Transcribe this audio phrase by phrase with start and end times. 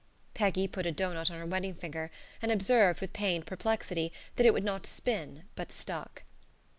[0.33, 2.09] Peggy put a doughnut on her wedding finger
[2.41, 6.23] and observed, with pained perplexity, that it would not spin, but stuck.